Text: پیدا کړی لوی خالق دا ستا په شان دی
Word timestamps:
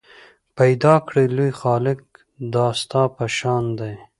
پیدا 0.57 0.93
کړی 1.07 1.25
لوی 1.35 1.51
خالق 1.61 1.99
دا 2.53 2.67
ستا 2.81 3.03
په 3.15 3.25
شان 3.37 3.63
دی 3.79 3.93